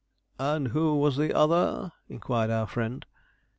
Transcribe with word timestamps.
'And 0.39 0.69
who 0.69 0.95
was 0.95 1.15
the 1.15 1.31
other?' 1.31 1.91
inquired 2.09 2.49
our 2.49 2.65
friend. 2.65 3.05